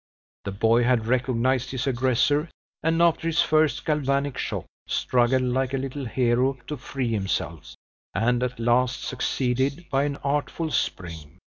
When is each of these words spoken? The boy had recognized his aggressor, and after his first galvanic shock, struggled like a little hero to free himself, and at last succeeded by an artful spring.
The 0.45 0.51
boy 0.51 0.83
had 0.83 1.05
recognized 1.05 1.69
his 1.69 1.85
aggressor, 1.85 2.49
and 2.81 3.03
after 3.03 3.27
his 3.27 3.43
first 3.43 3.85
galvanic 3.85 4.35
shock, 4.35 4.65
struggled 4.87 5.43
like 5.43 5.75
a 5.75 5.77
little 5.77 6.05
hero 6.05 6.57
to 6.65 6.77
free 6.77 7.11
himself, 7.11 7.75
and 8.15 8.41
at 8.41 8.59
last 8.59 9.03
succeeded 9.03 9.85
by 9.91 10.05
an 10.05 10.15
artful 10.23 10.71
spring. 10.71 11.37